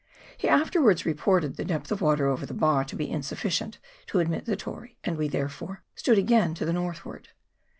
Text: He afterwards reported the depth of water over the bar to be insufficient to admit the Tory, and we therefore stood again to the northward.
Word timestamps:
He 0.35 0.49
afterwards 0.49 1.05
reported 1.05 1.57
the 1.57 1.63
depth 1.63 1.91
of 1.91 2.01
water 2.01 2.25
over 2.25 2.43
the 2.43 2.55
bar 2.55 2.83
to 2.85 2.95
be 2.95 3.07
insufficient 3.11 3.77
to 4.07 4.17
admit 4.17 4.45
the 4.45 4.55
Tory, 4.55 4.97
and 5.03 5.15
we 5.15 5.27
therefore 5.27 5.83
stood 5.93 6.17
again 6.17 6.55
to 6.55 6.65
the 6.65 6.73
northward. 6.73 7.29